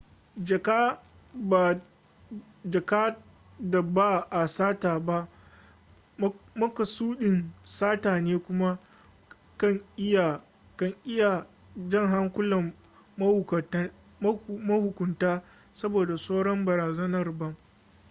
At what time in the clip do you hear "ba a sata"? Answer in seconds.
3.81-4.99